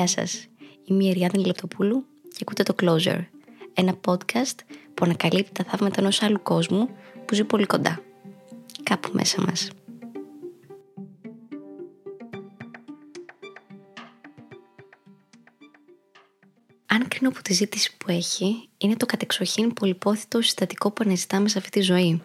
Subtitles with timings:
[0.00, 0.46] Γεια σας,
[0.84, 3.24] είμαι η Εριάδη Λεπτοπούλου και ακούτε το Closer,
[3.74, 4.54] ένα podcast
[4.94, 6.88] που ανακαλύπτει τα θαύματα ενός άλλου κόσμου
[7.26, 8.02] που ζει πολύ κοντά,
[8.82, 9.70] κάπου μέσα μας.
[16.86, 21.58] Αν κρίνω από τη ζήτηση που έχει, είναι το κατεξοχήν πολυπόθητο συστατικό που αναζητάμε σε
[21.58, 22.22] αυτή τη ζωή.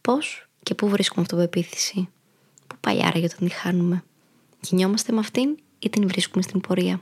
[0.00, 2.08] Πώς και πού βρίσκουμε αυτοπεποίθηση,
[2.66, 4.04] πού πάει άραγε όταν τη χάνουμε;
[4.60, 7.00] Κινιόμαστε με αυτήν ή την βρίσκουμε στην πορεία.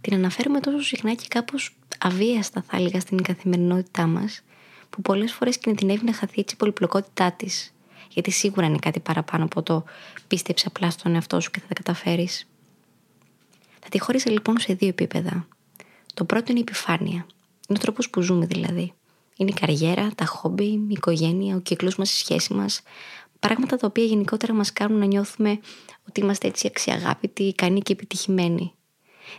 [0.00, 4.42] Την αναφέρουμε τόσο συχνά και κάπως αβίαστα, θα έλεγα, στην καθημερινότητά μας,
[4.90, 7.74] που πολλές φορές κινδυνεύει να χαθεί έτσι η πολυπλοκότητά της.
[8.08, 9.84] Γιατί σίγουρα είναι κάτι παραπάνω από το
[10.26, 12.46] πίστεψε απλά στον εαυτό σου και θα τα καταφέρεις.
[13.80, 15.46] Θα τη χώρισα λοιπόν σε δύο επίπεδα.
[16.14, 17.26] Το πρώτο είναι η επιφάνεια.
[17.68, 18.92] Είναι ο τρόπος που ζούμε δηλαδή.
[19.36, 22.82] Είναι η καριέρα, τα χόμπι, η οικογένεια, ο κύκλος μας, η σχέση μας.
[23.48, 25.60] Πράγματα τα οποία γενικότερα μας κάνουν να νιώθουμε
[26.08, 28.72] ότι είμαστε έτσι αξιαγάπητοι, ικανοί και επιτυχημένοι.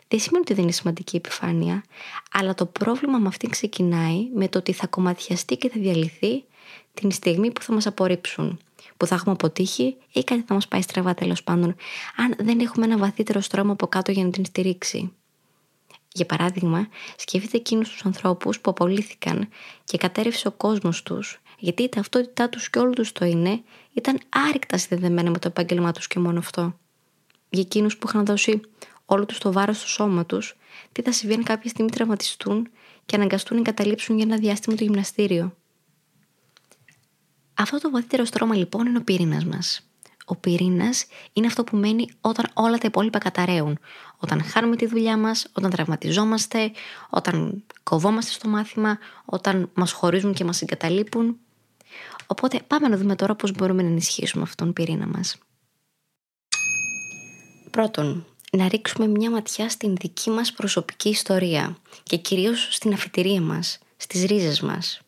[0.08, 1.84] Δεν σημαίνει ότι δεν είναι σημαντική η επιφάνεια,
[2.32, 6.44] αλλά το πρόβλημα με αυτήν ξεκινάει με το ότι θα κομματιαστεί και θα διαλυθεί
[6.94, 8.60] την στιγμή που θα μας απορρίψουν,
[8.98, 11.76] που θα έχουμε αποτύχει ή κάτι θα μας πάει στραβά τέλος πάντων,
[12.16, 15.14] αν δεν έχουμε ένα βαθύτερο στρώμα από κάτω για να την στηρίξει.
[16.14, 19.50] Για παράδειγμα, σκεφτείτε εκείνους τους ανθρώπους που απολύθηκαν
[19.84, 24.20] και κατέρευσε ο κόσμος τους, γιατί η ταυτότητά τους και όλο τους το είναι ήταν
[24.30, 26.80] άρρηκτα συνδεδεμένα με το επάγγελμά τους και μόνο αυτό.
[27.50, 28.62] Για εκείνους που είχαν δώσει
[29.06, 30.58] όλο τους το βάρος στο σώμα τους,
[30.92, 32.68] τι θα συμβεί αν κάποια στιγμή τραυματιστούν
[33.06, 35.56] και αναγκαστούν να εγκαταλείψουν για ένα διάστημα το γυμναστήριο.
[37.54, 39.90] Αυτό το βαθύτερο στρώμα λοιπόν είναι ο πυρήνας μας.
[40.26, 43.80] Ο πυρήνας είναι αυτό που μένει όταν όλα τα υπόλοιπα καταραίουν.
[44.18, 46.72] Όταν χάνουμε τη δουλειά μας, όταν τραυματιζόμαστε,
[47.10, 51.38] όταν κοβόμαστε στο μάθημα, όταν μας χωρίζουν και μας εγκαταλείπουν.
[52.28, 55.38] Οπότε πάμε να δούμε τώρα πώς μπορούμε να ενισχύσουμε αυτόν τον πυρήνα μας.
[57.72, 63.80] Πρώτον, να ρίξουμε μια ματιά στην δική μας προσωπική ιστορία και κυρίως στην αφιτηρία μας,
[63.98, 65.00] στις ρίζες μας.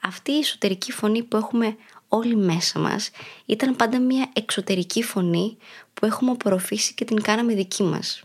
[0.00, 1.76] Αυτή η εσωτερική φωνή που έχουμε
[2.08, 3.10] όλοι μέσα μας
[3.46, 5.56] ήταν πάντα μια εξωτερική φωνή
[5.94, 8.22] που έχουμε απορροφήσει και την κάναμε δική μας.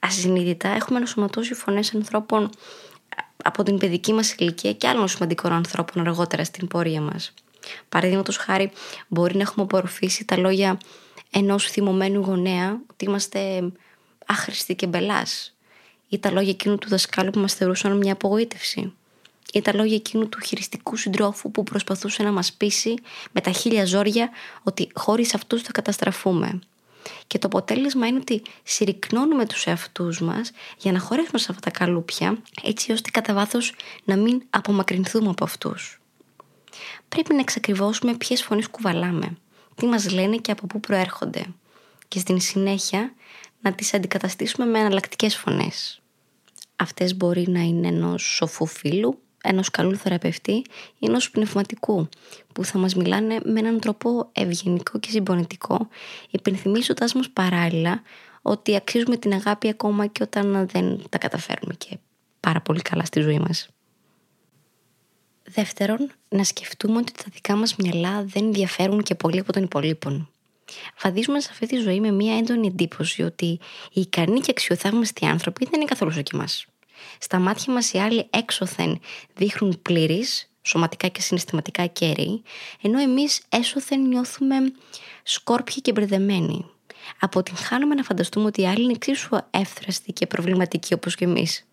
[0.00, 2.50] Ασυνείδητα έχουμε ενσωματώσει φωνές ανθρώπων
[3.46, 7.34] από την παιδική μας ηλικία και άλλων σημαντικών ανθρώπων αργότερα στην πορεία μας.
[7.88, 8.70] Παραδείγματος χάρη,
[9.08, 10.78] μπορεί να έχουμε απορροφήσει τα λόγια
[11.30, 13.72] ενός θυμωμένου γονέα ότι είμαστε
[14.26, 15.54] άχρηστοι και μπελάς,
[16.08, 18.92] ή τα λόγια εκείνου του δασκάλου που μας θεωρούσαν μια απογοήτευση,
[19.52, 22.94] ή τα λόγια εκείνου του χειριστικού συντρόφου που προσπαθούσε να μας πείσει
[23.32, 24.30] με τα χίλια ζόρια
[24.62, 26.58] ότι χωρίς αυτούς θα καταστραφούμε.
[27.26, 31.78] Και το αποτέλεσμα είναι ότι συρρυκνώνουμε τους εαυτούς μας για να χωρέσουμε σε αυτά τα
[31.78, 33.74] καλούπια έτσι ώστε κατά βάθος
[34.04, 36.00] να μην απομακρυνθούμε από αυτούς
[37.08, 39.36] πρέπει να εξακριβώσουμε ποιες φωνές κουβαλάμε,
[39.74, 41.44] τι μας λένε και από πού προέρχονται
[42.08, 43.14] και στην συνέχεια
[43.60, 46.00] να τις αντικαταστήσουμε με εναλλακτικές φωνές.
[46.76, 50.52] Αυτές μπορεί να είναι ενός σοφού φίλου, ενός καλού θεραπευτή
[50.98, 52.08] ή ενός πνευματικού
[52.52, 55.88] που θα μας μιλάνε με έναν τρόπο ευγενικό και συμπονετικό
[56.30, 58.02] υπενθυμίζοντας μας παράλληλα
[58.42, 61.98] ότι αξίζουμε την αγάπη ακόμα και όταν δεν τα καταφέρουμε και
[62.40, 63.68] πάρα πολύ καλά στη ζωή μας.
[65.48, 70.30] Δεύτερον, να σκεφτούμε ότι τα δικά μας μυαλά δεν διαφέρουν και πολύ από των υπολείπων.
[71.02, 73.46] Βαδίζουμε σε αυτή τη ζωή με μια έντονη εντύπωση ότι
[73.92, 76.66] οι ικανοί και αξιοθαύμαστοι άνθρωποι δεν είναι καθόλου σαν και εμάς.
[77.18, 79.00] Στα μάτια μας οι άλλοι έξωθεν
[79.34, 82.42] δείχνουν πλήρης, σωματικά και συναισθηματικά κέρι,
[82.82, 84.56] ενώ εμείς έσωθεν νιώθουμε
[85.22, 86.64] σκόρπιοι και μπερδεμένοι.
[87.20, 91.66] Αποτυγχάνουμε να φανταστούμε ότι οι άλλοι είναι εξίσου εύθραστοι και προβληματικοί όπως και εμείς.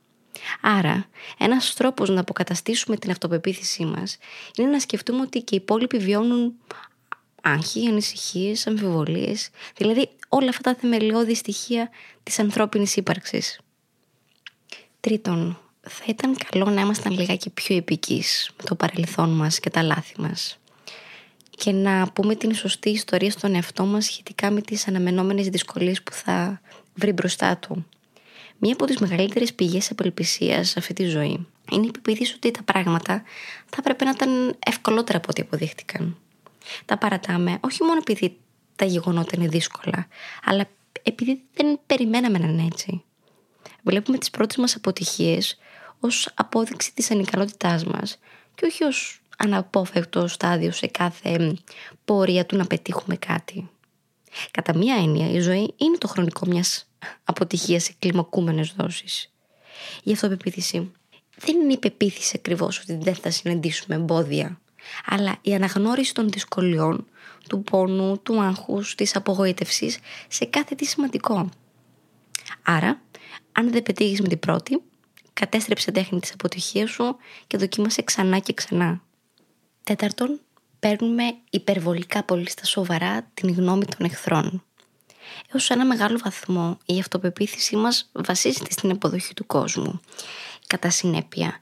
[0.61, 1.05] Άρα,
[1.37, 4.17] ένας τρόπος να αποκαταστήσουμε την αυτοπεποίθησή μας
[4.57, 6.53] είναι να σκεφτούμε ότι και οι υπόλοιποι βιώνουν
[7.41, 11.89] άγχη, ανησυχίες, αμφιβολίες, δηλαδή όλα αυτά τα θεμελιώδη στοιχεία
[12.23, 13.59] της ανθρώπινης ύπαρξης.
[15.03, 19.81] Τρίτον, θα ήταν καλό να ήμασταν λιγάκι πιο επικείς με το παρελθόν μας και τα
[19.81, 20.57] λάθη μας
[21.49, 26.11] και να πούμε την σωστή ιστορία στον εαυτό μας σχετικά με τις αναμενόμενες δυσκολίες που
[26.11, 26.61] θα
[26.95, 27.85] βρει μπροστά του.
[28.57, 32.63] Μία από τις μεγαλύτερες πηγές απελπισίας σε αυτή τη ζωή είναι η πεποίθηση ότι τα
[32.63, 33.23] πράγματα
[33.65, 36.17] θα έπρεπε να ήταν ευκολότερα από ό,τι αποδείχτηκαν.
[36.85, 38.37] Τα παρατάμε όχι μόνο επειδή
[38.75, 40.07] τα γεγονότα είναι δύσκολα,
[40.43, 40.69] αλλά
[41.03, 43.03] επειδή δεν περιμέναμε να είναι έτσι.
[43.83, 45.57] Βλέπουμε τις πρώτες μας αποτυχίες
[45.99, 48.17] ως απόδειξη της ανικανότητάς μας
[48.55, 51.55] και όχι ως αναπόφευκτο στάδιο σε κάθε
[52.05, 53.69] πορεία του να πετύχουμε κάτι.
[54.51, 56.87] Κατά μία έννοια, η ζωή είναι το χρονικό μιας
[57.23, 59.31] αποτυχίας σε κλιμακούμενες δόσεις.
[60.03, 60.91] Η αυτοπεποίθηση
[61.37, 64.61] δεν είναι η πεποίθηση ακριβώς ότι δεν θα συναντήσουμε εμπόδια,
[65.05, 67.07] αλλά η αναγνώριση των δυσκολιών,
[67.49, 71.49] του πόνου, του άγχους, της απογοήτευσης σε κάθε τι σημαντικό.
[72.63, 73.01] Άρα,
[73.53, 74.81] αν δεν πετύχεις με την πρώτη,
[75.33, 77.15] κατέστρεψε τέχνη της αποτυχίας σου
[77.47, 79.01] και δοκίμασε ξανά και ξανά.
[79.83, 80.39] Τέταρτον,
[80.79, 84.63] παίρνουμε υπερβολικά πολύ στα σοβαρά την γνώμη των εχθρών.
[85.51, 89.99] Έως ένα μεγάλο βαθμό η αυτοπεποίθησή μας βασίζεται στην αποδοχή του κόσμου.
[90.67, 91.59] Κατά συνέπεια,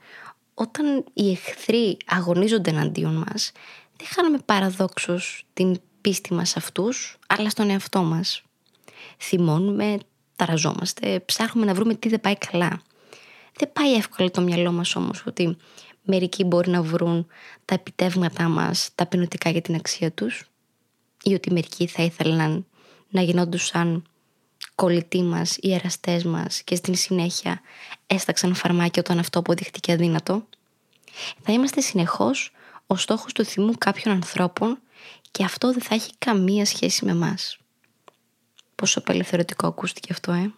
[0.54, 3.52] όταν οι εχθροί αγωνίζονται εναντίον μας,
[3.98, 8.42] δεν χάνουμε παραδόξως την πίστη μας αυτούς, αλλά στον εαυτό μας.
[9.18, 9.98] Θυμώνουμε,
[10.46, 12.82] ταραζόμαστε, ψάχνουμε να βρούμε τι δεν πάει καλά.
[13.58, 15.58] Δεν πάει εύκολα το μυαλό μας όμως ότι
[16.04, 17.28] μερικοί μπορεί να βρουν
[17.66, 20.44] τα επιτεύγματά μας, τα πενωτικά για την αξία τους
[21.24, 22.66] ή ότι μερικοί θα ήθελαν
[23.10, 24.04] να γινόντουσαν
[24.76, 27.62] κολλητοί μας ή εραστές μας και στην συνέχεια
[28.08, 30.46] έσταξαν φαρμάκια όταν αυτό αποδείχτηκε αδύνατο.
[31.42, 32.52] Θα είμαστε συνεχώς
[32.88, 34.80] ο στόχος του θυμού κάποιων ανθρώπων
[35.32, 37.58] και αυτό δεν θα έχει καμία σχέση με μας.
[38.76, 40.52] Πόσο απελευθερωτικό ακούστηκε αυτό, ε.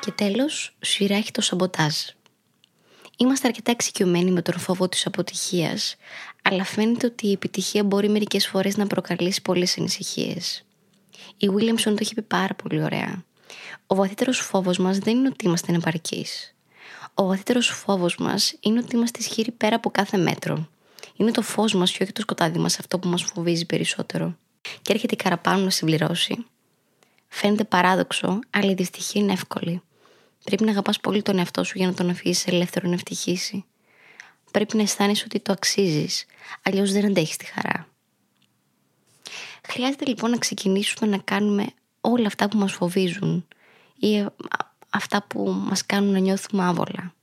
[0.00, 1.94] Και τέλος, σειρά έχει το σαμποτάζ.
[3.16, 5.96] Είμαστε αρκετά εξοικειωμένοι με τον φόβο της αποτυχίας,
[6.42, 10.64] αλλά φαίνεται ότι η επιτυχία μπορεί μερικές φορές να προκαλέσει πολλές ανησυχίες.
[11.36, 13.24] Η Williamson το έχει πει πάρα πολύ ωραία.
[13.86, 16.54] Ο βαθύτερος φόβος μας δεν είναι ότι είμαστε ανεπαρκείς.
[17.14, 20.68] Ο βαθύτερος φόβος μας είναι ότι είμαστε ισχυροί πέρα από κάθε μέτρο.
[21.16, 24.36] Είναι το φως μας και όχι το σκοτάδι μας αυτό που μας φοβίζει περισσότερο.
[24.82, 26.46] Και έρχεται η καραπάνου να συμπληρώσει.
[27.28, 29.82] Φαίνεται παράδοξο, αλλά η δυστυχία είναι εύκολη.
[30.44, 33.64] Πρέπει να αγαπάς πολύ τον εαυτό σου για να τον αφήσεις ελεύθερο να ευτυχήσει.
[34.50, 36.26] Πρέπει να αισθάνεσαι ότι το αξίζεις,
[36.62, 37.88] αλλιώς δεν αντέχεις τη χαρά.
[39.68, 41.66] Χρειάζεται λοιπόν να ξεκινήσουμε να κάνουμε
[42.00, 43.46] όλα αυτά που μας φοβίζουν
[43.98, 44.26] ή
[44.90, 47.14] αυτά που μας κάνουν να νιώθουμε άβολα.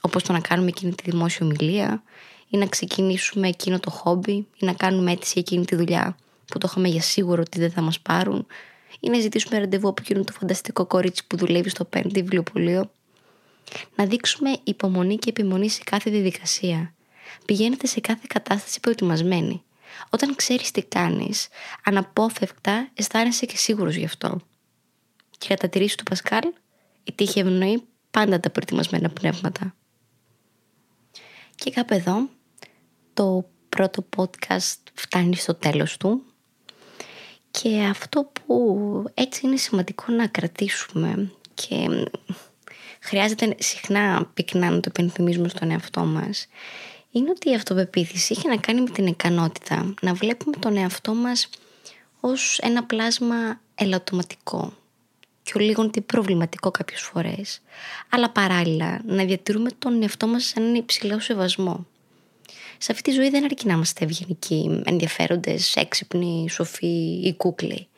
[0.00, 2.02] Όπως το να κάνουμε εκείνη τη δημόσια ομιλία
[2.48, 6.16] ή να ξεκινήσουμε εκείνο το χόμπι ή να κάνουμε αίτηση εκείνη τη δουλειά
[6.48, 8.46] που το είχαμε για σίγουρο ότι δεν θα μας πάρουν
[9.00, 12.90] ή να ζητήσουμε ραντεβού από εκείνο το φανταστικό κορίτσι που δουλεύει στο πέμπτη βιβλιοπωλείο.
[13.94, 16.94] Να δείξουμε υπομονή και επιμονή σε κάθε διαδικασία.
[17.44, 19.62] Πηγαίνετε σε κάθε κατάσταση προετοιμασμένη.
[20.10, 21.48] Όταν ξέρεις τι κάνεις,
[21.84, 24.40] αναπόφευκτα αισθάνεσαι και σίγουρος γι' αυτό.
[25.38, 26.52] Και κατά τη ρίση του Πασκάλ,
[27.04, 29.74] η τύχη ευνοεί πάντα τα προετοιμασμένα πνεύματα.
[31.54, 32.28] Και κάπου εδώ,
[33.14, 36.22] το πρώτο podcast φτάνει στο τέλος του.
[37.62, 42.08] Και αυτό που έτσι είναι σημαντικό να κρατήσουμε και
[43.00, 46.46] χρειάζεται συχνά πυκνά να το επενθυμίζουμε στον εαυτό μας
[47.10, 51.48] είναι ότι η αυτοπεποίθηση έχει να κάνει με την ικανότητα να βλέπουμε τον εαυτό μας
[52.20, 54.72] ως ένα πλάσμα ελαττωματικό
[55.42, 57.60] και ο λίγο προβληματικό κάποιες φορές
[58.08, 61.86] αλλά παράλληλα να διατηρούμε τον εαυτό μας σαν ένα υψηλό σεβασμό
[62.78, 67.88] σε αυτή τη ζωή δεν αρκεί να είμαστε ευγενικοί, ενδιαφέροντες, έξυπνοι, σοφοί ή κούκλοι.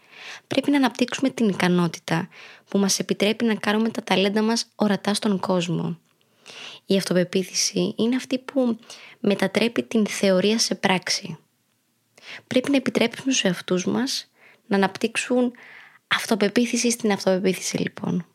[0.47, 2.29] Πρέπει να αναπτύξουμε την ικανότητα
[2.69, 5.99] που μας επιτρέπει να κάνουμε τα ταλέντα μας ορατά στον κόσμο.
[6.87, 8.79] Η αυτοπεποίθηση είναι αυτή που
[9.21, 11.38] μετατρέπει την θεωρία σε πράξη.
[12.47, 14.31] Πρέπει να επιτρέψουμε στους εαυτούς μας
[14.67, 15.53] να αναπτύξουν
[16.06, 18.26] αυτοπεποίθηση στην αυτοπεποίθηση λοιπόν.